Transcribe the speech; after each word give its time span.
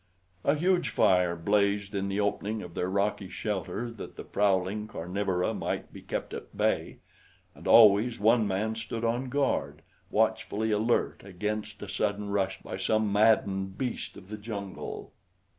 A 0.43 0.55
huge 0.55 0.89
fire 0.89 1.35
blazed 1.35 1.93
in 1.93 2.07
the 2.09 2.19
opening 2.19 2.63
of 2.63 2.73
their 2.73 2.89
rocky 2.89 3.29
shelter 3.29 3.91
that 3.91 4.15
the 4.15 4.23
prowling 4.23 4.87
carnivora 4.87 5.53
might 5.53 5.93
be 5.93 6.01
kept 6.01 6.33
at 6.33 6.57
bay; 6.57 6.97
and 7.53 7.67
always 7.67 8.19
one 8.19 8.47
man 8.47 8.73
stood 8.73 9.05
on 9.05 9.29
guard, 9.29 9.83
watchfully 10.09 10.71
alert 10.71 11.21
against 11.23 11.83
a 11.83 11.87
sudden 11.87 12.31
rush 12.31 12.59
by 12.63 12.77
some 12.77 13.13
maddened 13.13 13.77
beast 13.77 14.17
of 14.17 14.29
the 14.29 14.37
jungle. 14.37 15.11